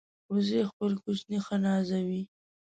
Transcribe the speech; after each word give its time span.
وزې 0.31 0.61
خپل 0.69 0.91
کوچني 1.03 1.37
ښه 1.45 1.55
نازوي 1.65 2.21